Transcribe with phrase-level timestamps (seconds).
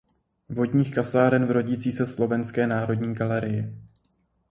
[0.49, 3.75] Vodních kasáren v rodící se Slovenské národní galerii.